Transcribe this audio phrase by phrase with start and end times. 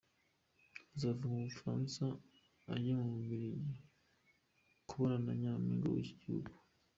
[0.95, 2.03] Azava mu Bufaransa
[2.73, 3.73] ajye mu Bubiligi
[4.87, 6.51] kubonana na Nyampinga w’iki gihugu.